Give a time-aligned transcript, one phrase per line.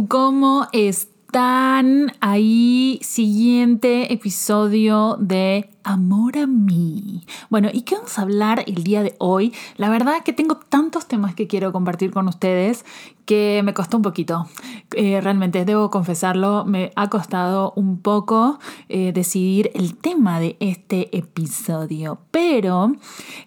[0.00, 2.12] ¿Cómo están?
[2.20, 7.26] Ahí, siguiente episodio de Amor a mí.
[7.50, 9.52] Bueno, ¿y qué vamos a hablar el día de hoy?
[9.76, 12.84] La verdad que tengo tantos temas que quiero compartir con ustedes
[13.26, 14.46] que me costó un poquito.
[14.94, 21.16] Eh, realmente, debo confesarlo, me ha costado un poco eh, decidir el tema de este
[21.16, 22.18] episodio.
[22.30, 22.92] Pero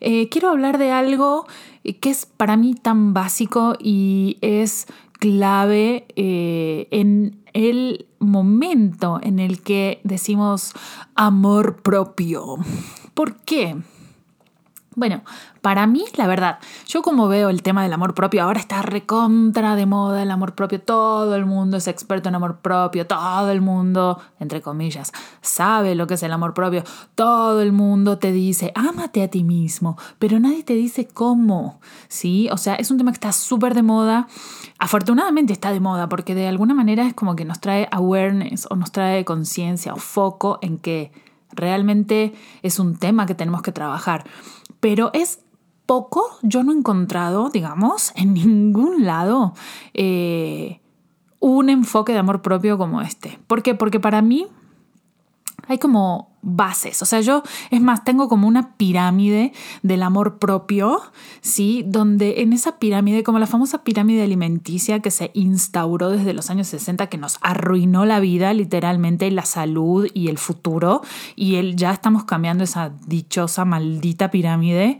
[0.01, 1.47] eh, quiero hablar de algo
[2.01, 4.87] que es para mí tan básico y es
[5.19, 10.73] clave en el momento en el que decimos
[11.15, 12.57] amor propio.
[13.13, 13.77] ¿Por qué?
[14.95, 15.23] Bueno,
[15.59, 19.75] para mí, la verdad, yo como veo el tema del amor propio, ahora está recontra
[19.75, 23.59] de moda el amor propio, todo el mundo es experto en amor propio, todo el
[23.59, 28.71] mundo, entre comillas, sabe lo que es el amor propio, todo el mundo te dice,
[28.73, 32.47] ámate a ti mismo, pero nadie te dice cómo, ¿sí?
[32.53, 34.27] O sea, es un tema que está súper de moda,
[34.79, 38.77] afortunadamente está de moda, porque de alguna manera es como que nos trae awareness o
[38.77, 41.11] nos trae conciencia o foco en que
[41.55, 44.25] realmente es un tema que tenemos que trabajar
[44.85, 45.39] pero es
[45.87, 49.55] poco, yo no he encontrado, digamos, en ningún lado
[49.95, 50.79] eh,
[51.39, 53.39] un enfoque de amor propio como este.
[53.47, 53.73] ¿Por qué?
[53.73, 54.45] Porque para mí
[55.67, 57.01] hay como bases.
[57.01, 59.51] O sea, yo, es más, tengo como una pirámide
[59.81, 61.01] del amor propio,
[61.41, 61.83] ¿sí?
[61.85, 66.67] Donde en esa pirámide, como la famosa pirámide alimenticia que se instauró desde los años
[66.67, 71.01] 60, que nos arruinó la vida, literalmente, la salud y el futuro,
[71.35, 74.99] y el, ya estamos cambiando esa dichosa, maldita pirámide.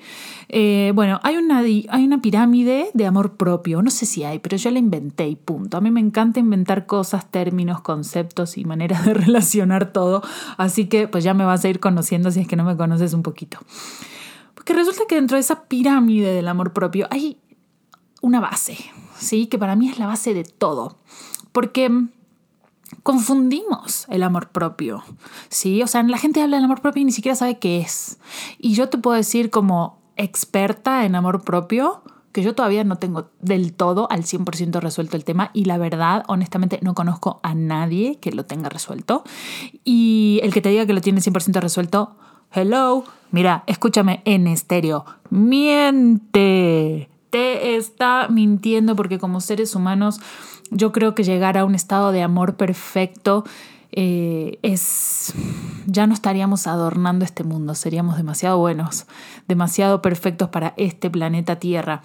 [0.50, 4.58] Eh, bueno, hay una, hay una pirámide de amor propio, no sé si hay, pero
[4.58, 5.78] yo la inventé y punto.
[5.78, 10.24] A mí me encanta inventar cosas, términos, conceptos y maneras de relacionar todo,
[10.58, 13.14] así que pues ya me vas a ir conociendo si es que no me conoces
[13.14, 13.60] un poquito.
[14.54, 17.38] Porque resulta que dentro de esa pirámide del amor propio hay
[18.22, 18.78] una base,
[19.18, 19.48] ¿sí?
[19.48, 20.98] Que para mí es la base de todo.
[21.52, 21.92] Porque
[23.04, 25.04] confundimos el amor propio,
[25.50, 25.84] ¿sí?
[25.84, 28.20] O sea, la gente habla del amor propio y ni siquiera sabe qué es.
[28.58, 32.04] Y yo te puedo decir como experta en amor propio,
[32.36, 36.26] que yo todavía no tengo del todo al 100% resuelto el tema y la verdad,
[36.28, 39.24] honestamente, no conozco a nadie que lo tenga resuelto.
[39.86, 42.18] Y el que te diga que lo tiene 100% resuelto,
[42.52, 50.20] hello, mira, escúchame en estéreo, miente, te está mintiendo porque como seres humanos
[50.72, 53.46] yo creo que llegar a un estado de amor perfecto
[53.96, 55.34] eh, es
[55.88, 59.06] ya no estaríamos adornando este mundo, seríamos demasiado buenos,
[59.48, 62.02] demasiado perfectos para este planeta Tierra.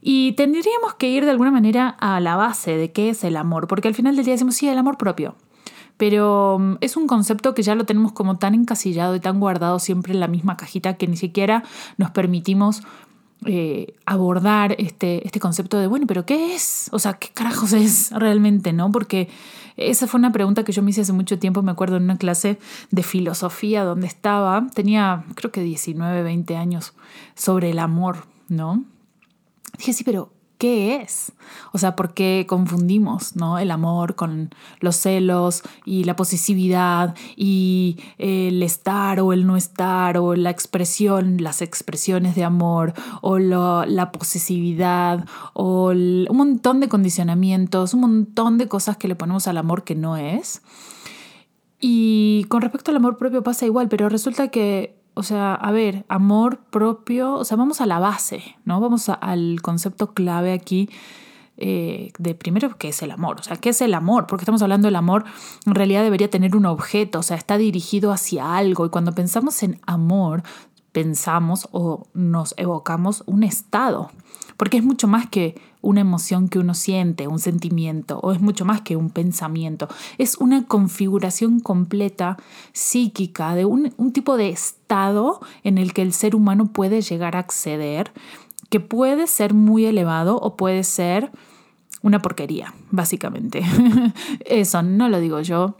[0.00, 3.66] Y tendríamos que ir de alguna manera a la base de qué es el amor,
[3.66, 5.34] porque al final del día decimos, sí, el amor propio.
[5.96, 9.78] Pero mm, es un concepto que ya lo tenemos como tan encasillado y tan guardado
[9.78, 11.64] siempre en la misma cajita que ni siquiera
[11.96, 12.82] nos permitimos
[13.46, 16.88] eh, abordar este, este concepto de, bueno, pero ¿qué es?
[16.92, 18.72] O sea, ¿qué carajos es realmente?
[18.72, 18.92] ¿No?
[18.92, 19.28] Porque
[19.76, 22.18] esa fue una pregunta que yo me hice hace mucho tiempo, me acuerdo en una
[22.18, 22.58] clase
[22.90, 26.94] de filosofía donde estaba, tenía creo que 19, 20 años,
[27.34, 28.84] sobre el amor, ¿no?
[29.78, 30.30] Dije, sí, pero
[30.62, 31.32] qué es.
[31.72, 33.58] O sea, ¿por qué confundimos ¿no?
[33.58, 40.18] el amor con los celos y la posesividad y el estar o el no estar
[40.18, 47.92] o la expresión, las expresiones de amor o la posesividad o un montón de condicionamientos,
[47.92, 50.62] un montón de cosas que le ponemos al amor que no es?
[51.80, 56.04] Y con respecto al amor propio pasa igual, pero resulta que o sea, a ver,
[56.08, 58.80] amor propio, o sea, vamos a la base, ¿no?
[58.80, 60.88] Vamos al concepto clave aquí
[61.58, 63.40] eh, de primero, ¿qué es el amor?
[63.40, 64.26] O sea, ¿qué es el amor?
[64.26, 65.24] Porque estamos hablando del amor,
[65.66, 68.86] en realidad debería tener un objeto, o sea, está dirigido hacia algo.
[68.86, 70.42] Y cuando pensamos en amor,
[70.92, 74.10] pensamos o nos evocamos un estado,
[74.56, 78.64] porque es mucho más que una emoción que uno siente, un sentimiento, o es mucho
[78.64, 79.88] más que un pensamiento.
[80.16, 82.38] Es una configuración completa
[82.72, 87.40] psíquica de un, tipo de estado en el que el ser humano puede llegar a
[87.40, 88.12] acceder,
[88.70, 91.30] que puede ser muy elevado o puede ser
[92.00, 93.62] una porquería, básicamente.
[94.44, 95.76] Eso no lo digo yo.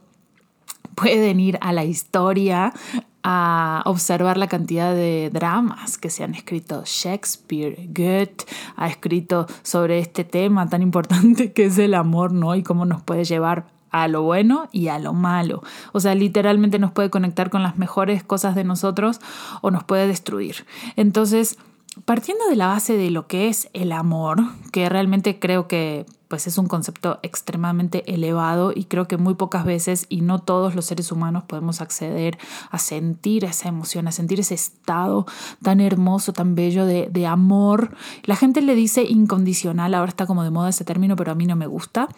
[0.95, 2.75] Pueden ir a la historia,
[3.23, 6.83] a observar la cantidad de dramas que se han escrito.
[6.85, 8.45] Shakespeare, Goethe
[8.77, 12.55] ha escrito sobre este tema tan importante que es el amor, ¿no?
[12.55, 15.63] Y cómo nos puede llevar a lo bueno y a lo malo.
[15.93, 19.21] O sea, literalmente nos puede conectar con las mejores cosas de nosotros
[19.61, 20.67] o nos puede destruir.
[20.97, 21.59] Entonces,
[22.05, 24.41] partiendo de la base de lo que es el amor,
[24.73, 29.67] que realmente creo que pues es un concepto extremadamente elevado y creo que muy pocas
[29.67, 32.39] veces y no todos los seres humanos podemos acceder
[32.71, 35.27] a sentir esa emoción, a sentir ese estado
[35.63, 37.95] tan hermoso, tan bello de, amor.
[38.25, 41.45] La gente le dice incondicional, ahora está como de moda ese término, pero a mí
[41.45, 42.09] no me gusta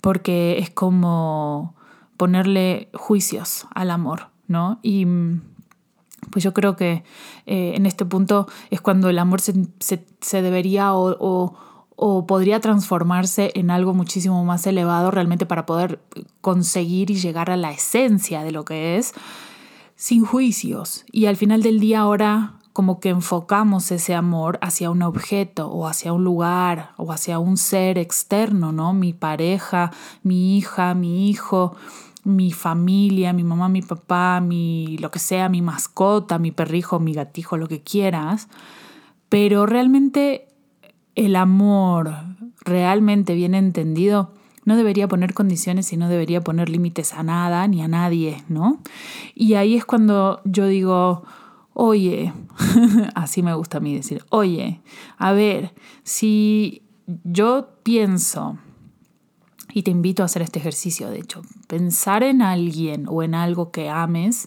[0.00, 1.76] porque es como
[2.16, 4.80] ponerle juicios al amor, ¿no?
[4.82, 5.06] Y
[6.32, 7.04] pues yo creo que
[7.46, 11.69] eh, en este punto es cuando el amor se, debería o, o,
[12.26, 16.00] podría transformarse en algo muchísimo más elevado realmente para poder
[16.40, 19.12] conseguir y llegar a la esencia de lo que es
[19.96, 21.04] sin juicios.
[21.12, 25.86] Y al final del día ahora como que enfocamos ese amor hacia un objeto o
[25.86, 28.94] hacia un lugar o hacia un ser externo, ¿no?
[28.94, 29.90] Mi pareja,
[30.22, 31.76] mi hija, mi hijo
[32.24, 37.14] mi familia, mi mamá, mi papá, mi lo que sea, mi mascota, mi perrijo, mi
[37.14, 38.48] gatijo, lo que quieras,
[39.28, 40.49] pero realmente
[41.14, 42.12] el amor
[42.64, 44.32] realmente bien entendido
[44.64, 48.80] no debería poner condiciones y no debería poner límites a nada ni a nadie, ¿no?
[49.34, 51.24] Y ahí es cuando yo digo,
[51.72, 52.32] oye,
[53.14, 54.80] así me gusta a mí decir, oye,
[55.16, 56.82] a ver, si
[57.24, 58.58] yo pienso
[59.72, 63.70] y te invito a hacer este ejercicio, de hecho, pensar en alguien o en algo
[63.70, 64.46] que ames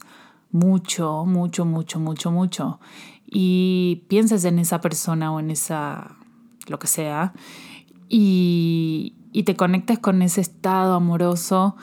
[0.52, 2.80] mucho, mucho, mucho, mucho, mucho,
[3.26, 6.18] y pienses en esa persona o en esa,
[6.68, 7.34] lo que sea,
[8.10, 11.76] y, y te conectes con ese estado amoroso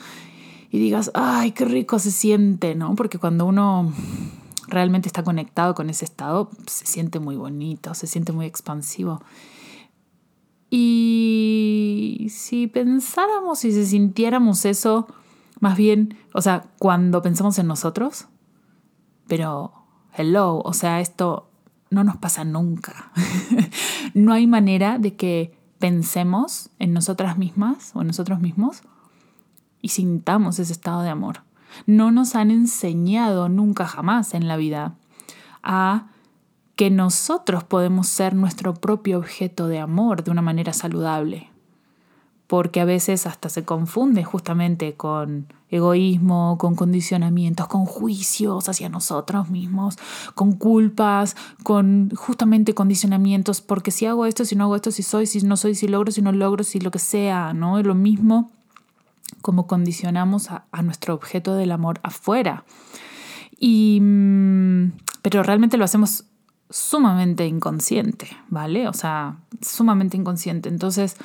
[0.69, 2.95] y digas, ay, qué rico se siente, ¿no?
[2.95, 3.91] Porque cuando uno
[4.67, 9.21] realmente está conectado con ese estado, se siente muy bonito, se siente muy expansivo.
[10.69, 15.07] Y si pensáramos y si sintiéramos eso,
[15.59, 18.27] más bien, o sea, cuando pensamos en nosotros,
[19.27, 19.73] pero,
[20.15, 21.50] hello, o sea, esto
[21.91, 23.11] no nos pasa nunca.
[24.15, 28.81] no hay manera de que pensemos en nosotras mismas o en nosotros mismos
[29.81, 31.43] y sintamos ese estado de amor.
[31.85, 34.95] No nos han enseñado nunca jamás en la vida
[35.61, 36.07] a
[36.75, 41.50] que nosotros podemos ser nuestro propio objeto de amor de una manera saludable.
[42.51, 49.49] Porque a veces hasta se confunde justamente con egoísmo, con condicionamientos, con juicios hacia nosotros
[49.49, 49.95] mismos,
[50.35, 55.27] con culpas, con justamente condicionamientos, porque si hago esto, si no hago esto, si soy,
[55.27, 57.79] si no soy, si logro, si no logro, si lo que sea, ¿no?
[57.79, 58.51] Es lo mismo
[59.41, 62.65] como condicionamos a, a nuestro objeto del amor afuera.
[63.57, 66.25] Y, mm, pero realmente lo hacemos
[66.69, 68.89] sumamente inconsciente, ¿vale?
[68.89, 70.67] O sea, sumamente inconsciente.
[70.67, 71.15] Entonces,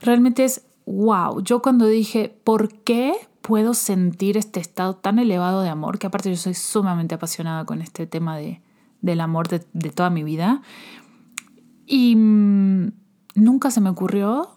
[0.00, 5.68] realmente es, wow, yo cuando dije, ¿por qué puedo sentir este estado tan elevado de
[5.68, 5.98] amor?
[5.98, 8.60] Que aparte yo soy sumamente apasionada con este tema de,
[9.00, 10.62] del amor de, de toda mi vida.
[11.86, 12.92] Y mm,
[13.34, 14.50] nunca se me ocurrió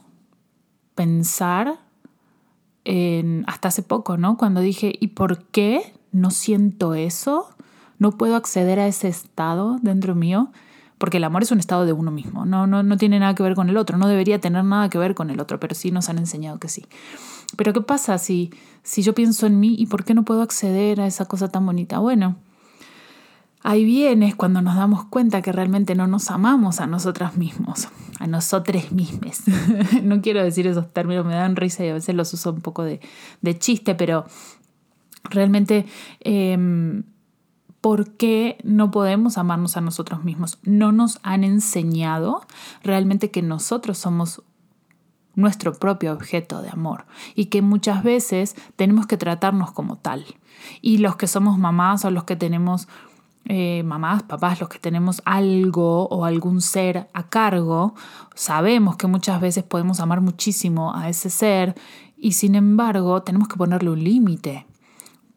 [0.96, 1.80] pensar
[2.86, 4.38] en, hasta hace poco, ¿no?
[4.38, 7.50] Cuando dije, ¿y por qué no siento eso?
[8.00, 10.52] no puedo acceder a ese estado dentro mío,
[11.00, 13.42] porque el amor es un estado de uno mismo, no, no, no tiene nada que
[13.42, 15.92] ver con el otro, no debería tener nada que ver con el otro, pero sí
[15.92, 16.86] nos han enseñado que sí.
[17.56, 18.51] Pero ¿qué pasa si,
[18.83, 21.66] si yo pienso en mí y por qué no puedo acceder a esa cosa tan
[21.66, 22.00] bonita?
[22.00, 22.35] Bueno,
[23.64, 27.88] ahí viene cuando nos damos cuenta que realmente no nos amamos a nosotras mismos,
[28.19, 29.44] a nosotros mismos.
[30.04, 32.83] no quiero decir esos términos, me dan risa y a veces los uso un poco
[32.83, 33.00] de,
[33.57, 34.26] chiste, pero
[35.24, 35.85] realmente...
[36.19, 37.04] Em,
[37.81, 40.59] ¿Por qué no podemos amarnos a nosotros mismos?
[40.64, 42.45] No nos han enseñado
[42.83, 44.44] realmente que nosotros somos
[45.36, 47.06] nuestro propio objeto de amor
[47.36, 50.26] y que muchas veces tenemos que tratarnos como tal.
[50.81, 52.90] Y los que somos mamás o los que tenemos
[53.45, 57.95] eh, mamás, papás, los que tenemos algo o algún ser a cargo,
[58.36, 61.76] sabemos que muchas veces podemos amar muchísimo a ese ser
[62.18, 64.68] y sin embargo tenemos que ponerle un límite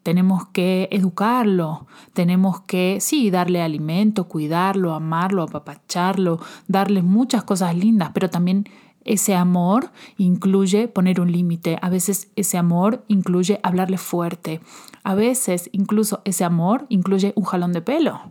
[0.03, 8.11] tenemos que educarlo, tenemos que, sí, darle alimento, cuidarlo, amarlo, apapacharlo, darle muchas cosas lindas,
[8.13, 8.65] pero también
[9.05, 11.77] ese amor incluye poner un límite.
[11.81, 14.59] A veces ese amor incluye hablarle fuerte.
[15.03, 18.21] A veces incluso ese amor incluye un jalón de pelo.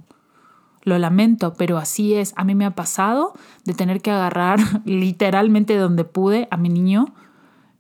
[0.83, 2.33] Lo lamento, pero así es.
[2.37, 7.15] A mí me ha pasado de tener que agarrar literalmente donde pude a mi niño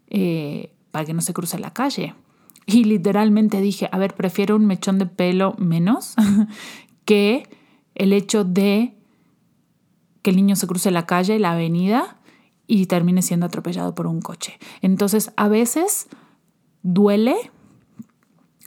[0.08, 2.14] eh, para que no se cruce la calle
[2.66, 6.14] Y literalmente dije, a ver, prefiero un mechón de pelo menos
[7.04, 7.48] que
[7.94, 8.94] el hecho de
[10.22, 12.18] que el niño se cruce la calle, la avenida
[12.66, 14.58] y termine siendo atropellado por un coche.
[14.80, 16.08] Entonces, a veces
[16.82, 17.34] duele,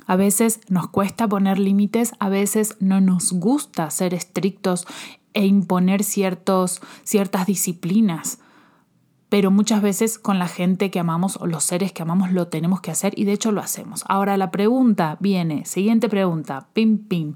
[0.06, 4.86] a veces nos cuesta poner límites, a veces no nos gusta ser estrictos
[5.34, 8.40] e imponer ciertos, ciertas disciplinas.
[9.30, 12.82] Pero muchas veces con la gente que amamos o los seres que amamos lo tenemos
[12.82, 14.04] que hacer y de hecho lo hacemos.
[14.08, 17.36] Ahora la pregunta viene, siguiente pregunta, pim pim.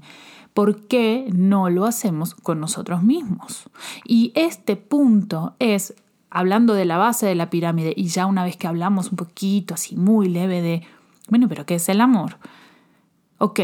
[0.54, 3.70] ¿Por qué no lo hacemos con nosotros mismos?
[4.04, 5.94] Y este punto es,
[6.28, 9.74] hablando de la base de la pirámide, y ya una vez que hablamos un poquito
[9.74, 10.82] así muy leve de,
[11.28, 12.38] bueno, pero ¿qué es el amor?
[13.38, 13.60] Ok,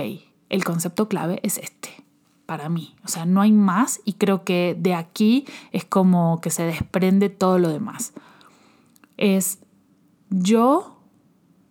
[0.49, 2.06] el concepto clave es este
[2.47, 2.95] para mí.
[3.05, 7.29] O sea, no hay más y creo que de aquí es como que se desprende
[7.29, 8.15] todo lo demás.
[9.17, 9.59] Es
[10.31, 11.01] yo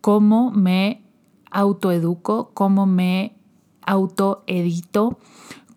[0.00, 1.02] cómo me
[1.50, 3.36] autoeduco, cómo me
[3.82, 5.18] autoedito,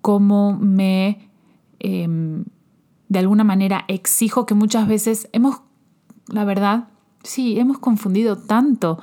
[0.01, 1.29] cómo me,
[1.79, 2.45] em,
[3.07, 5.61] de alguna manera, exijo que muchas veces hemos,
[6.27, 6.89] la verdad,
[7.23, 8.99] sí, hemos confundido tanto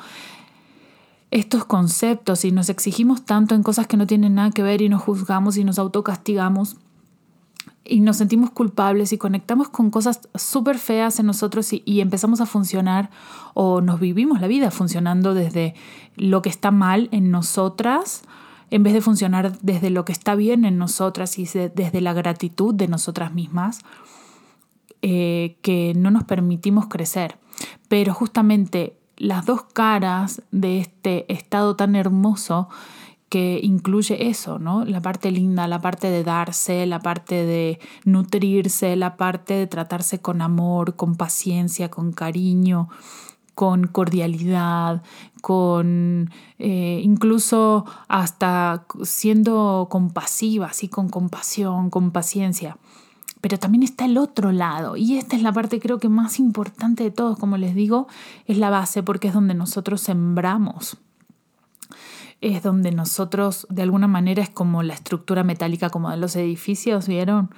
[1.30, 4.88] estos conceptos y nos exigimos tanto en cosas que no tienen nada que ver y
[4.88, 6.76] nos juzgamos y nos autocastigamos
[7.85, 12.47] y nos sentimos culpables y conectamos con cosas súper feas en nosotros y, empezamos a
[12.47, 13.11] funcionar
[13.54, 15.75] o nos vivimos la vida funcionando desde
[16.16, 18.23] lo que está mal en nosotras
[18.71, 22.75] en vez de funcionar desde lo que está bien en nosotras y desde la gratitud
[22.75, 23.80] de nosotras mismas,
[25.02, 27.38] eh, que no nos permitimos crecer.
[27.88, 32.68] Pero justamente las dos caras de este estado tan hermoso
[33.28, 34.85] que incluye eso, ¿no?
[34.85, 40.20] La parte linda, la parte de darse, la parte de nutrirse, la parte de tratarse
[40.20, 42.88] con amor, con paciencia, con cariño,
[43.56, 45.02] con cordialidad,
[45.40, 52.76] con eh, incluso hasta siendo compasiva, así con compasión, con paciencia.
[53.40, 57.05] Pero también está el otro lado, y esta es la parte creo que más importante
[57.05, 58.09] de todos, como les digo,
[58.47, 60.97] es la base, porque es donde nosotros sembramos.
[62.40, 67.09] Es donde nosotros, de alguna manera, es como la estructura metálica como de los edificios,
[67.09, 67.50] ¿vieron?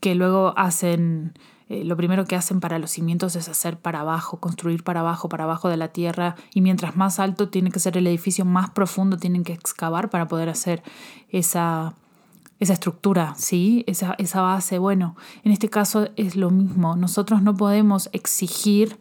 [0.00, 1.34] Que luego hacen
[1.68, 5.28] eh, lo primero que hacen para los cimientos es hacer para abajo, construir para abajo,
[5.28, 8.70] para abajo de la tierra, y mientras más alto tiene que ser el edificio, más
[8.70, 10.84] profundo tienen que excavar para poder hacer
[11.28, 11.94] esa,
[12.58, 13.84] esa estructura, ¿sí?
[13.86, 14.78] Esa, esa base.
[14.78, 16.96] Bueno, en este caso es lo mismo.
[16.96, 18.98] Nosotros no podemos exigir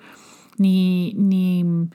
[0.58, 1.90] ni, ni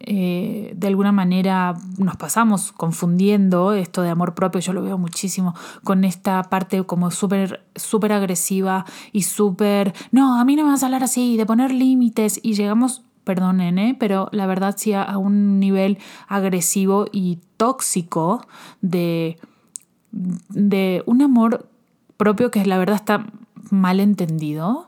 [0.00, 5.54] eh, de alguna manera nos pasamos confundiendo esto de amor propio, yo lo veo muchísimo,
[5.84, 10.82] con esta parte como súper súper agresiva y súper, no, a mí no me vas
[10.82, 13.96] a hablar así, de poner límites y llegamos, perdonen, ¿eh?
[13.98, 18.44] pero la verdad sí a, un nivel agresivo y tóxico
[18.80, 19.38] de,
[20.12, 21.68] de un amor
[22.16, 23.26] propio que la verdad está
[23.70, 24.86] mal entendido.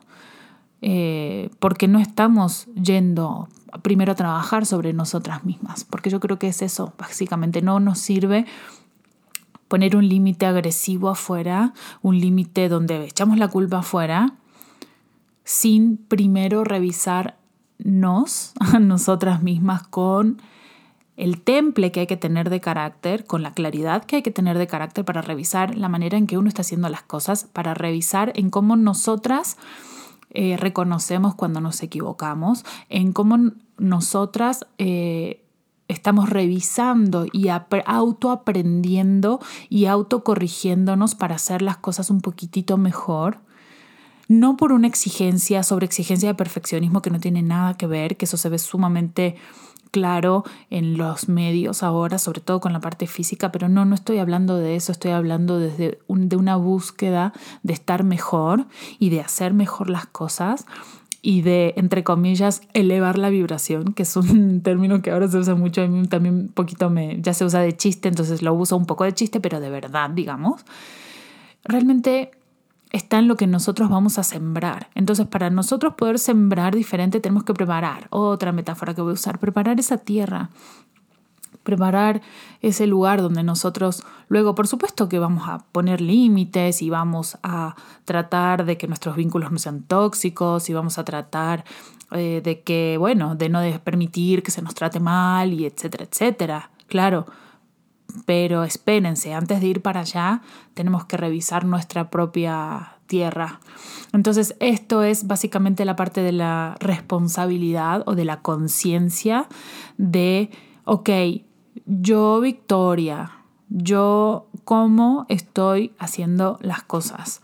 [0.87, 3.47] Eh, porque no estamos yendo
[3.81, 7.97] primero a trabajar sobre nosotras mismas, porque yo creo que es eso, básicamente, no nos
[7.97, 8.45] sirve
[9.67, 14.35] poner un límite agresivo afuera, un límite donde echamos la culpa afuera,
[15.43, 20.41] sin primero revisarnos a nosotras mismas con
[21.17, 24.57] el temple que hay que tener de carácter, con la claridad que hay que tener
[24.57, 28.33] de carácter para revisar la manera en que uno está haciendo las cosas, para revisar
[28.35, 29.57] en cómo nosotras
[30.31, 35.45] eh, reconocemos cuando nos equivocamos, en cómo nosotras eh,
[35.87, 43.39] estamos revisando y autoaprendiendo y autocorrigiéndonos para hacer las cosas un poquitito mejor.
[44.27, 48.25] No por una exigencia sobre exigencia de perfeccionismo que no tiene nada que ver, que
[48.25, 49.35] eso se ve sumamente
[49.95, 54.17] claro en los medios ahora, sobre todo con la parte física, pero no, no estoy
[54.17, 57.31] hablando de eso, estoy hablando desde de una búsqueda
[57.63, 58.65] de estar mejor
[58.99, 60.65] y de hacer mejor las cosas
[61.21, 65.55] y de, entre comillas, elevar la vibración, que es un término que ahora se usa
[65.55, 68.75] mucho, a mí también un poquito me, ya se usa de chiste, entonces lo uso
[68.75, 70.65] un poco de chiste, pero de verdad, digamos.
[71.63, 72.31] Realmente
[72.95, 74.89] está en lo que nosotros vamos a sembrar.
[74.95, 78.07] Entonces, para nosotros poder sembrar diferente, tenemos que preparar.
[78.09, 80.49] Otra metáfora que voy a usar, preparar esa tierra,
[81.63, 82.21] preparar
[82.61, 87.75] ese lugar donde nosotros luego, por supuesto que vamos a poner límites y vamos a
[88.05, 91.65] tratar de que nuestros vínculos no sean tóxicos y vamos a tratar
[92.11, 96.69] eh, de que, bueno, de no permitir que se nos trate mal y etcétera, etcétera.
[96.87, 97.25] Claro,
[98.25, 100.41] pero espérense, antes de ir para allá
[100.73, 103.59] tenemos que revisar nuestra propia tierra.
[104.13, 109.47] Entonces esto es básicamente la parte de la responsabilidad o de la conciencia
[109.97, 110.49] de,
[110.85, 111.09] ok,
[111.85, 113.31] yo, Victoria,
[113.69, 117.41] yo cómo estoy haciendo las cosas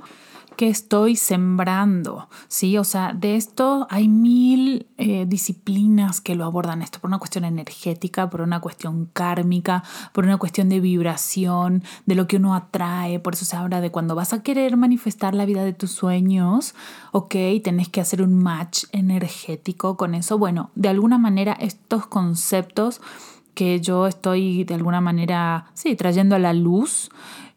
[0.56, 2.78] que estoy sembrando, ¿sí?
[2.78, 7.46] O sea, de esto hay mil eh, disciplinas que lo abordan esto, por una cuestión
[7.46, 13.20] energética, por una cuestión kármica, por una cuestión de vibración, de lo que uno atrae,
[13.20, 16.76] por eso se habla de cuando vas a querer manifestar la vida de tus sueños,
[17.12, 20.38] ok, tenés que hacer un match energético con eso.
[20.38, 23.02] Bueno, de alguna manera estos conceptos
[23.54, 27.10] que yo estoy de alguna manera, sí, trayendo a la luz,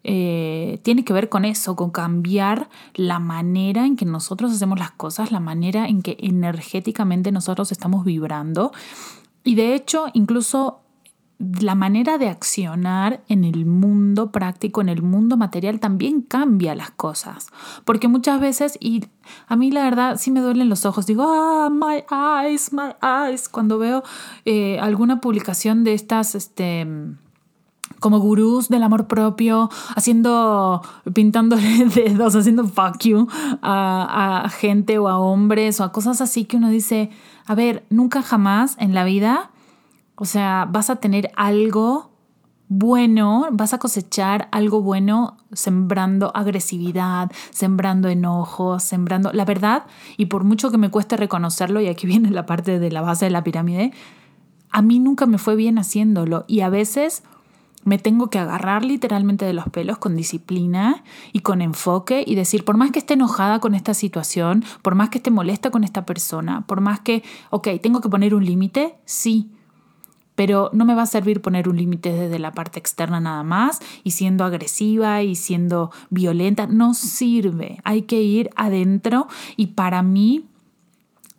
[0.04, 4.90] eh, tiene que ver con eso, con cambiar la manera en que nosotros hacemos las
[4.90, 8.72] cosas, la manera en que energéticamente nosotros estamos vibrando.
[9.44, 10.82] Y de hecho, incluso
[11.38, 16.90] la manera de accionar en el mundo práctico, en el mundo material, también cambia las
[16.90, 17.48] cosas.
[17.84, 19.04] Porque muchas veces, y
[19.48, 23.48] a mí la verdad sí me duelen los ojos, digo, ah, my eyes, my eyes,
[23.48, 24.02] cuando veo
[24.44, 26.86] eh, alguna publicación de estas, este
[28.04, 30.82] como gurús del amor propio, haciendo,
[31.14, 33.26] pintándole dedos, haciendo fuck you
[33.62, 37.08] a, a gente o a hombres o a cosas así que uno dice,
[37.46, 39.52] a ver, nunca jamás en la vida,
[40.16, 42.10] o sea, vas a tener algo
[42.68, 49.32] bueno, vas a cosechar algo bueno sembrando agresividad, sembrando enojo, sembrando...
[49.32, 49.84] La verdad,
[50.18, 53.24] y por mucho que me cueste reconocerlo, y aquí viene la parte de la base
[53.24, 53.94] de la pirámide,
[54.70, 57.22] a mí nunca me fue bien haciéndolo y a veces
[57.84, 62.64] me tengo que agarrar literalmente de los pelos con disciplina y con enfoque y decir,
[62.64, 66.06] por más que esté enojada con esta situación, por más que esté molesta con esta
[66.06, 69.50] persona, por más que, ok, tengo que poner un límite, sí,
[70.34, 73.80] pero no me va a servir poner un límite desde la parte externa nada más
[74.02, 80.46] y siendo agresiva y siendo violenta, no sirve, hay que ir adentro y para mí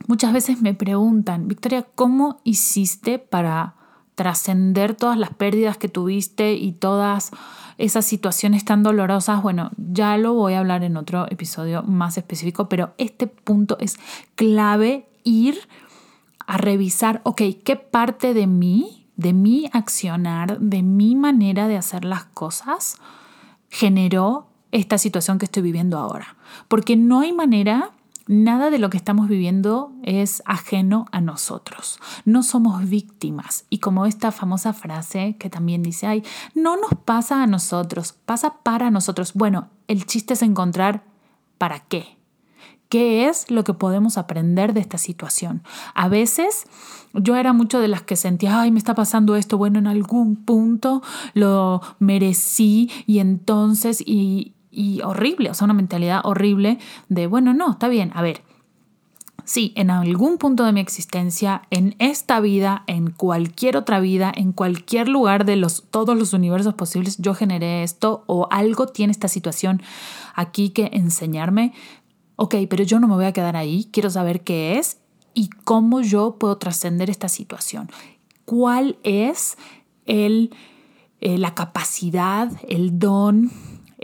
[0.08, 3.76] muchas veces me preguntan, Victoria, ¿cómo hiciste para
[4.16, 7.32] trascender todas las pérdidas que tuviste y todas
[7.78, 12.70] esas situaciones tan dolorosas, bueno, ya lo voy a hablar en otro episodio más específico,
[12.70, 13.98] pero este punto es
[14.36, 15.60] clave ir
[16.48, 22.06] a revisar, ok, ¿qué parte de mí, de mi accionar, de mi manera de hacer
[22.06, 22.98] las cosas,
[23.70, 26.38] generó esta situación que estoy viviendo ahora?
[26.70, 27.92] Porque no hay manera
[28.28, 32.00] Nada de lo que estamos viviendo es ajeno a nosotros.
[32.26, 33.66] No somos víctimas.
[33.70, 36.24] Y como esta famosa frase que también dice, ay,
[36.56, 39.34] no nos pasa a nosotros, pasa para nosotros.
[39.34, 41.04] Bueno, el chiste es encontrar
[41.60, 42.18] para qué.
[42.90, 45.64] ¿Qué es lo que podemos aprender de esta situación?
[45.94, 46.66] A veces
[47.14, 50.36] yo era mucho de las que sentía, ay, me está pasando esto, bueno, en algún
[50.36, 51.02] punto
[51.34, 56.78] lo merecí y entonces, y, y horrible, o sea, una mentalidad horrible
[57.10, 58.42] de, bueno, no, está bien, a ver,
[59.46, 64.52] sí, en algún punto de mi existencia, en esta vida, en cualquier otra vida, en
[64.52, 69.28] cualquier lugar de los, todos los universos posibles, yo generé esto o algo tiene esta
[69.28, 69.82] situación
[70.34, 71.74] aquí que enseñarme.
[72.36, 74.98] Ok, pero yo no me voy a quedar ahí, quiero saber qué es
[75.34, 77.90] y cómo yo puedo trascender esta situación.
[78.46, 79.58] ¿Cuál es
[80.06, 80.54] el,
[81.22, 83.52] eh, la capacidad, el don,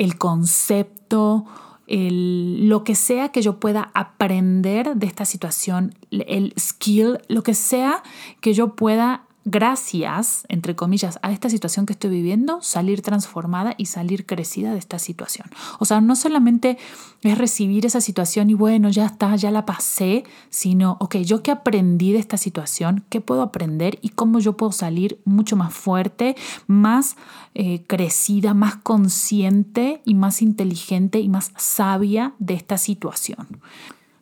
[0.02, 1.46] el concepto,
[1.86, 7.54] el, lo que sea que yo pueda aprender de esta situación, el skill, lo que
[7.54, 8.02] sea
[8.40, 13.86] que yo pueda gracias, entre comillas, a esta situación que estoy viviendo, salir transformada y
[13.88, 15.50] salir crecida de esta situación.
[15.80, 16.78] O sea, no solamente
[17.24, 21.52] es recibir esa situación y bueno, ya está, ya la pasé, sino, ok, yo qué
[21.52, 26.36] aprendí de esta situación, qué puedo aprender y cómo yo puedo salir mucho más fuerte,
[26.68, 27.16] más
[27.54, 33.48] eh, crecida, más consciente y más inteligente y más sabia de esta situación.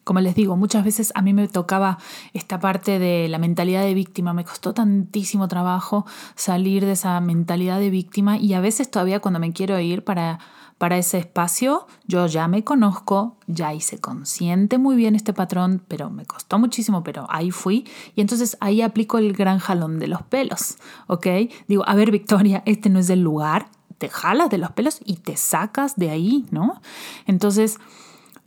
[0.09, 1.99] Como les digo, muchas veces a mí me tocaba
[2.33, 7.77] esta parte de la mentalidad de víctima, me costó tantísimo trabajo salir de esa mentalidad
[7.77, 10.39] de víctima y a veces todavía cuando me quiero ir para,
[10.79, 16.09] para ese espacio, yo ya me conozco, ya hice consciente muy bien este patrón, pero
[16.09, 20.23] me costó muchísimo, pero ahí fui y entonces ahí aplico el gran jalón de los
[20.23, 21.27] pelos, ¿ok?
[21.67, 23.69] Digo, a ver Victoria, este no es el lugar,
[23.99, 26.81] te jalas de los pelos y te sacas de ahí, ¿no?
[27.27, 27.77] Entonces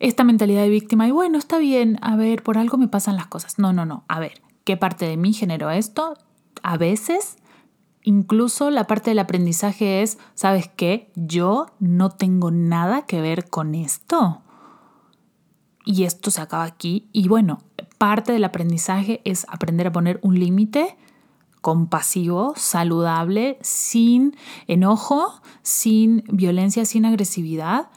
[0.03, 3.29] esta mentalidad de víctima y bueno, está bien, a ver, por algo me pasan las
[3.29, 3.61] cosas.
[3.61, 6.19] No, no, no, a ver, ¿qué parte de mí generó esto?
[6.65, 7.37] A veces,
[8.03, 11.13] incluso la parte del aprendizaje es, ¿sabes qué?
[11.15, 14.43] Yo no tengo nada que ver con esto.
[15.85, 17.09] Y esto se acaba aquí.
[17.13, 17.61] Y bueno,
[17.97, 20.97] parte del aprendizaje es aprender a poner un límite
[21.61, 24.37] compasivo, saludable, sin
[24.67, 27.89] enojo, sin violencia, sin agresividad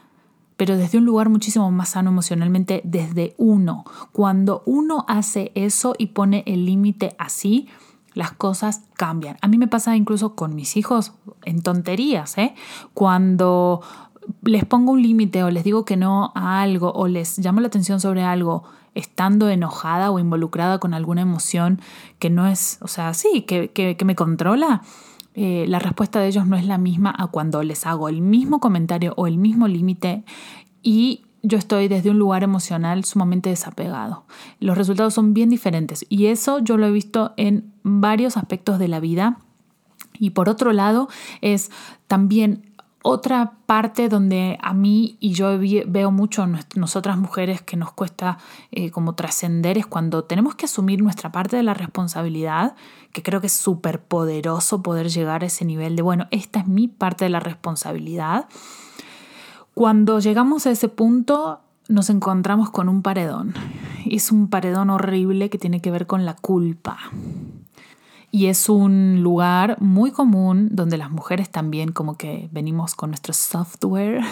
[0.56, 3.84] pero desde un lugar muchísimo más sano emocionalmente, desde uno.
[4.12, 7.68] Cuando uno hace eso y pone el límite así,
[8.14, 9.36] las cosas cambian.
[9.42, 11.12] A mí me pasa incluso con mis hijos
[11.44, 12.54] en tonterías, ¿eh?
[12.94, 13.82] Cuando
[14.42, 17.68] les pongo un límite o les digo que no a algo o les llamo la
[17.68, 18.64] atención sobre algo
[18.94, 21.80] estando enojada o involucrada con alguna emoción
[22.18, 24.82] que no es, o sea, sí, que, que, me controla,
[25.38, 28.58] eh, la respuesta de ellos no es la misma a cuando les hago el mismo
[28.58, 30.24] comentario o el mismo límite
[30.82, 34.24] y yo estoy desde un lugar emocional sumamente desapegado.
[34.60, 38.88] Los resultados son bien diferentes y eso yo lo he visto en varios aspectos de
[38.88, 39.38] la vida.
[40.18, 41.08] Y por otro lado
[41.42, 41.70] es
[42.06, 42.72] también
[43.02, 46.44] otra parte donde a mí y yo veo mucho
[46.74, 48.38] nosotras mujeres que nos cuesta
[48.72, 52.74] eh, como trascender es cuando tenemos que asumir nuestra parte de la responsabilidad,
[53.16, 56.66] que creo que es súper poderoso poder llegar a ese nivel de, bueno, esta es
[56.66, 58.46] mi parte de la responsabilidad
[59.76, 63.52] cuando llegamos a ese punto nos encontramos con un paredón.
[64.06, 66.96] Es un paredón horrible que tiene que ver con la culpa.
[68.30, 73.34] Y es un lugar muy común donde las mujeres también como que venimos con nuestro
[73.34, 74.22] software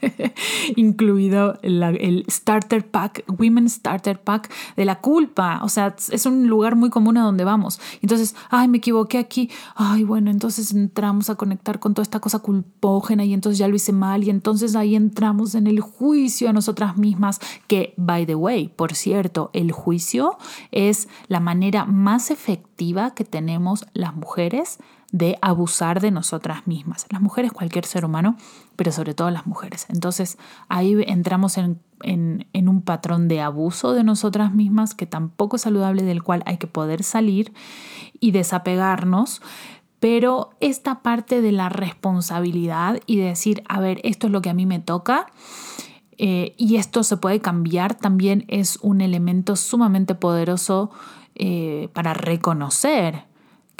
[0.76, 5.60] incluido el starter pack, Women Starter Pack de la culpa.
[5.62, 7.80] O sea, es un lugar muy común a donde vamos.
[8.00, 9.50] Entonces, ay, me equivoqué aquí.
[9.74, 13.76] Ay, bueno, entonces entramos a conectar con toda esta cosa culpógena y entonces ya lo
[13.76, 18.34] hice mal y entonces ahí entramos en el juicio a nosotras mismas, que, by the
[18.34, 20.36] way, por cierto, el juicio
[20.70, 24.78] es la manera más efectiva que tenemos las mujeres
[25.12, 27.06] de abusar de nosotras mismas.
[27.10, 28.36] Las mujeres, cualquier ser humano,
[28.76, 29.86] pero sobre todo las mujeres.
[29.90, 35.62] Entonces ahí entramos en, en, un patrón de abuso de nosotras mismas que tampoco es
[35.62, 37.52] saludable, del cual hay que poder salir
[38.20, 39.42] y desapegarnos.
[40.00, 44.54] Pero esta parte de la responsabilidad y decir, a ver, esto es lo que a
[44.54, 45.26] mí me toca,
[46.18, 50.90] eh, y esto se puede cambiar, también es un elemento sumamente poderoso
[51.34, 53.24] eh, para reconocer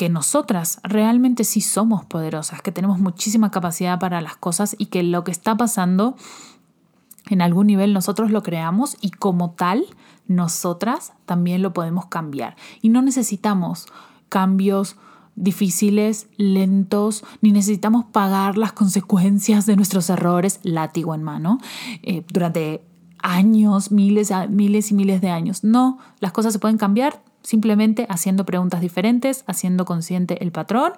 [0.02, 5.04] que nosotras realmente sí somos poderosas, que tenemos muchísima capacidad para las cosas y que
[5.04, 6.16] lo que está pasando
[7.30, 9.84] en algún nivel nosotros lo creamos y como tal
[10.26, 12.56] nosotras también lo podemos cambiar.
[12.80, 13.86] Y no necesitamos
[14.28, 14.96] cambios
[15.36, 21.60] difíciles, lentos, ni necesitamos pagar las consecuencias de nuestros errores látigo en mano
[22.02, 22.84] eh, durante
[23.20, 25.62] años, miles, miles y miles de años.
[25.62, 30.92] No, las cosas se pueden cambiar simplemente haciendo preguntas diferentes, haciendo consciente el patrón,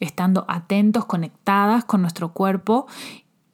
[0.00, 2.86] estando atentos, conectadas con nuestro cuerpo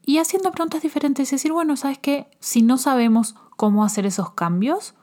[0.04, 1.28] y haciendo preguntas diferentes.
[1.28, 2.28] Es decir, bueno, ¿sabes qué?
[2.40, 4.94] Si no sabemos cómo hacer esos cambios,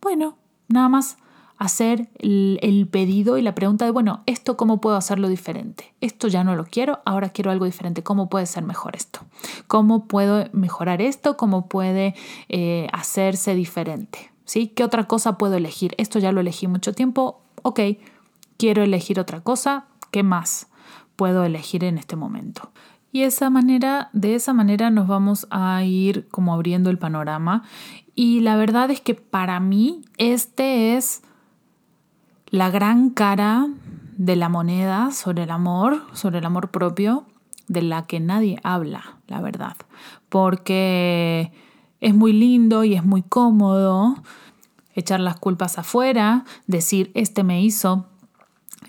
[0.00, 0.36] bueno,
[0.68, 1.16] nada más
[1.58, 5.94] hacer el, pedido y la pregunta de, bueno, ¿esto cómo puedo hacerlo diferente?
[6.00, 8.02] Esto ya no lo quiero, ahora quiero algo diferente.
[8.02, 9.20] ¿Cómo puede ser mejor esto?
[9.66, 11.36] ¿Cómo puedo mejorar esto?
[11.36, 12.14] ¿Cómo puede
[12.48, 14.30] eh, hacerse diferente?
[14.46, 15.94] ¿Qué otra cosa puedo elegir?
[15.98, 17.80] Esto ya lo elegí mucho tiempo, ok,
[18.56, 20.68] quiero elegir otra cosa, ¿qué más
[21.16, 22.70] puedo elegir en este momento?
[23.12, 27.62] Y esa manera, de esa manera nos vamos a ir como abriendo el panorama.
[28.14, 31.22] Y la verdad es que para mí este es
[32.50, 33.68] la gran cara
[34.16, 37.26] de la moneda sobre el amor, sobre el amor propio,
[37.68, 39.76] de la que nadie habla, la verdad.
[40.28, 41.52] Porque
[42.00, 44.16] es muy lindo y es muy cómodo
[44.94, 48.06] echar las culpas afuera, decir, este me hizo,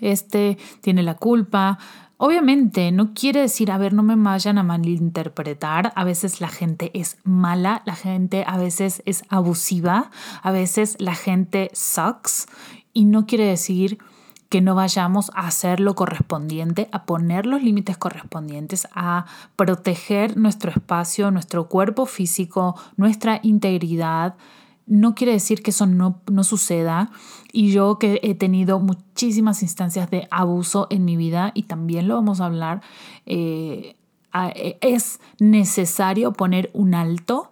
[0.00, 1.78] este tiene la culpa.
[2.16, 5.92] Obviamente no quiere decir, a ver, no me vayan a malinterpretar.
[5.94, 10.10] A veces la gente es mala, la gente a veces es abusiva,
[10.42, 12.46] a veces la gente sucks
[12.92, 13.98] y no quiere decir
[14.48, 20.70] que no vayamos a hacer lo correspondiente, a poner los límites correspondientes, a proteger nuestro
[20.70, 24.36] espacio, nuestro cuerpo físico, nuestra integridad.
[24.86, 27.10] No quiere decir que eso no, suceda.
[27.52, 32.14] Y yo que he tenido muchísimas instancias de abuso en mi vida y también lo
[32.14, 32.80] vamos a hablar,
[33.26, 33.96] eh,
[34.80, 37.50] es necesario poner un alto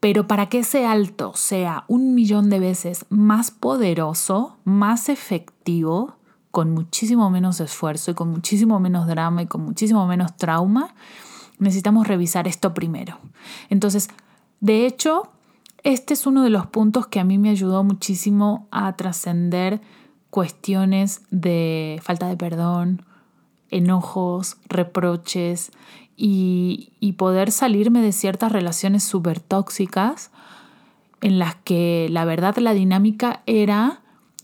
[0.00, 6.16] pero para que ese alto sea un millón de veces más poderoso, más efectivo,
[6.50, 10.94] con muchísimo menos esfuerzo y con muchísimo menos drama y con muchísimo menos trauma,
[11.58, 13.18] necesitamos revisar esto primero.
[13.68, 14.08] Entonces,
[14.60, 15.30] de hecho,
[15.84, 19.80] este es uno de los puntos que a mí me ayudó muchísimo a trascender
[20.30, 23.04] cuestiones de falta de perdón,
[23.70, 25.70] enojos, reproches
[26.22, 30.30] y, poder salirme de ciertas relaciones súper tóxicas
[31.20, 34.00] en las que la verdad la dinámica era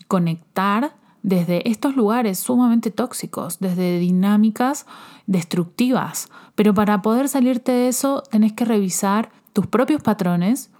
[0.09, 4.87] conectar desde estos lugares sumamente tóxicos, desde dinámicas
[5.27, 6.29] destructivas.
[6.55, 10.71] Pero para poder salirte de eso tenés que revisar tus propios patrones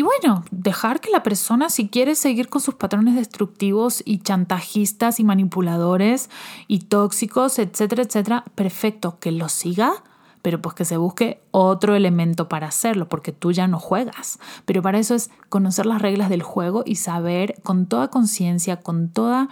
[0.00, 5.20] Y bueno, dejar que la persona, si quiere seguir con sus patrones destructivos y chantajistas
[5.20, 6.30] y manipuladores
[6.68, 9.92] y tóxicos, etcétera, etcétera, perfecto, que lo siga,
[10.40, 14.38] pero pues que se busque otro elemento para hacerlo, porque tú ya no juegas.
[14.64, 19.10] Pero para eso es conocer las reglas del juego y saber con toda conciencia, con
[19.10, 19.50] toda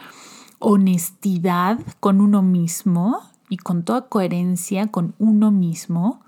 [0.60, 6.22] honestidad con uno mismo y con toda coherencia con uno mismo,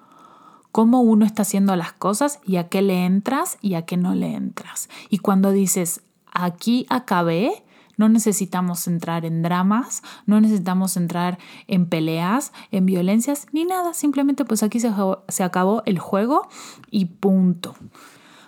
[0.73, 4.15] cómo uno está haciendo las cosas y a qué le entras y a qué no
[4.15, 4.89] le entras.
[5.09, 6.03] Y cuando dices,
[6.33, 7.65] aquí acabé,
[7.97, 13.93] no necesitamos entrar en dramas, no necesitamos entrar en peleas, en violencias, ni nada.
[13.93, 14.91] Simplemente pues aquí se,
[15.29, 16.49] se acabó el juego
[16.91, 17.75] y punto.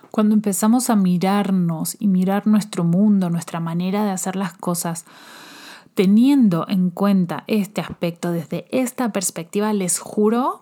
[0.09, 5.05] Cuando empezamos a mirarnos y mirar nuestro mundo, nuestra manera de hacer las cosas,
[5.93, 10.61] teniendo en cuenta este aspecto desde esta perspectiva, les juro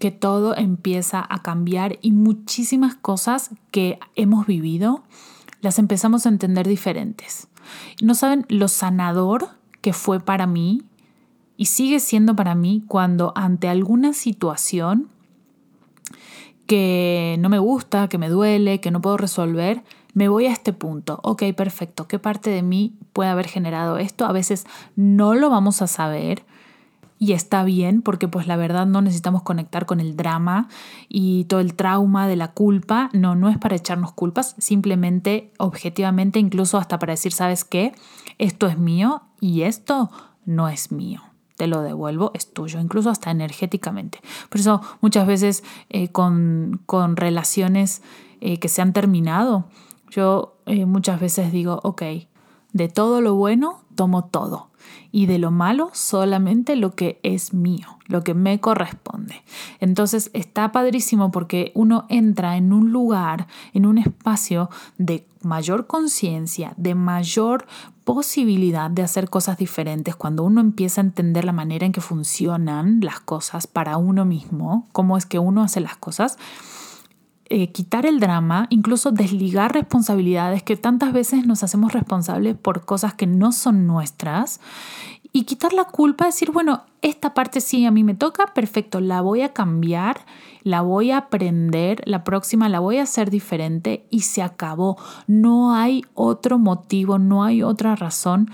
[0.00, 5.04] que todo empieza a cambiar y muchísimas cosas que hemos vivido
[5.60, 7.48] las empezamos a entender diferentes.
[8.02, 9.50] No saben lo sanador
[9.82, 10.82] que fue para mí
[11.58, 15.08] y sigue siendo para mí cuando ante alguna situación
[16.66, 19.84] que no me gusta, que me duele, que no puedo resolver,
[20.14, 21.20] me voy a este punto.
[21.22, 22.08] Ok, perfecto.
[22.08, 24.24] ¿Qué parte de mí puede haber generado esto?
[24.24, 24.64] A veces
[24.96, 26.42] no lo vamos a saber
[27.22, 30.68] y está bien porque pues la verdad no necesitamos conectar con el drama
[31.06, 33.10] y todo el trauma de la culpa.
[33.12, 37.92] No, no es para echarnos culpas, simplemente objetivamente incluso hasta para decir, ¿sabes qué?
[38.38, 40.10] Esto es mío y esto
[40.46, 41.20] no es mío.
[41.58, 44.20] Te lo devuelvo, es tuyo, incluso hasta energéticamente.
[44.48, 48.00] Por eso muchas veces eh, con, con, relaciones
[48.40, 49.66] eh, que se han terminado,
[50.08, 52.02] yo eh, muchas veces digo, ok,
[52.72, 54.69] de todo lo bueno tomo todo
[55.12, 59.42] y de lo malo solamente lo que es mío, lo que me corresponde.
[59.80, 66.74] Entonces está padrísimo porque uno entra en un lugar, en un espacio de mayor conciencia,
[66.76, 67.66] de mayor
[68.04, 73.00] posibilidad de hacer cosas diferentes cuando uno empieza a entender la manera en que funcionan
[73.00, 76.36] las cosas para uno mismo, cómo es que uno hace las cosas
[77.52, 83.14] eh, quitar el drama, incluso desligar responsabilidades que tantas veces nos hacemos responsables por cosas
[83.14, 84.60] que no son nuestras
[85.32, 89.20] y quitar la culpa, decir, bueno, esta parte sí a mí me toca, perfecto, la
[89.20, 90.24] voy a cambiar,
[90.62, 94.96] la voy a aprender, la próxima la voy a hacer diferente y se acabó.
[95.26, 98.50] No hay otro motivo, no hay otra razón.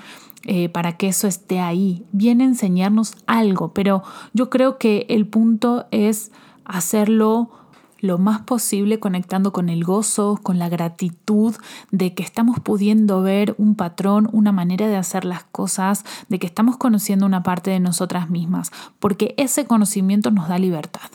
[0.48, 2.04] Eh, para que eso esté ahí.
[2.12, 6.30] Viene a enseñarnos algo, pero yo creo que el punto es
[6.64, 7.50] hacerlo
[7.98, 11.54] lo más posible conectando con el gozo, con la gratitud
[11.90, 16.46] de que estamos pudiendo ver un patrón, una manera de hacer las cosas, de que
[16.46, 21.10] estamos conociendo una parte de nosotras mismas, porque ese conocimiento nos da libertad.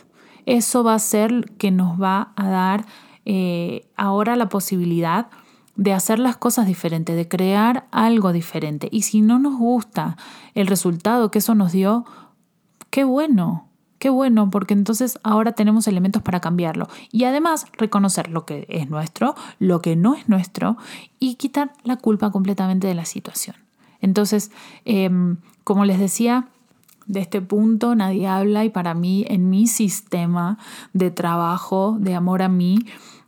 [0.46, 2.86] Eso va a ser que nos va a dar
[3.26, 5.28] eh, ahora la posibilidad
[5.76, 8.88] de hacer las cosas diferentes, de crear algo diferente.
[8.92, 10.18] Y si no nos gusta
[10.54, 12.06] el resultado que eso nos dio,
[12.90, 13.71] qué bueno,
[14.02, 16.88] Qué bueno, porque entonces ahora tenemos elementos para cambiarlo.
[17.12, 20.76] Y además reconocer lo que es nuestro, lo que no es nuestro
[21.20, 23.58] y quitar la culpa completamente de la situación.
[24.00, 24.50] Entonces,
[24.86, 26.48] em, como les decía,
[27.06, 30.58] de este punto nadie habla y para mí, en mi sistema
[30.94, 32.80] de trabajo, de amor a mí,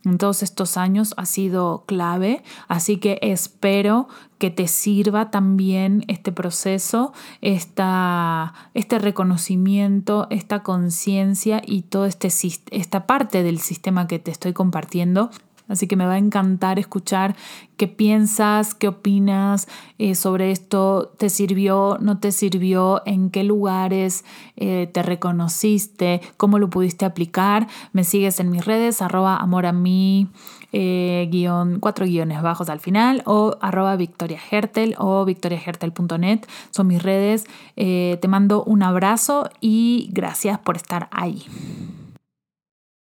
[0.04, 6.32] en todos estos años ha sido clave, así que espero que te sirva también este
[6.32, 12.28] proceso, esta, este reconocimiento, esta conciencia y toda este,
[12.70, 15.30] esta parte del sistema que te estoy compartiendo
[15.68, 17.34] Así que me va a encantar escuchar
[17.76, 19.66] qué piensas, qué opinas
[19.98, 24.24] eh, sobre esto, te sirvió, no te sirvió, en qué lugares
[24.56, 27.66] eh, te reconociste, cómo lo pudiste aplicar.
[27.92, 30.28] Me sigues en mis redes, arroba amor a mí,
[30.72, 36.46] eh, guion, cuatro guiones bajos al final, o arroba Victoria Hertel o victoriahertel.net.
[36.70, 37.46] Son mis redes.
[37.74, 41.44] te mando un abrazo y gracias por estar ahí.